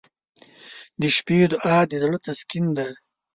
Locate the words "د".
1.01-1.01, 1.89-1.91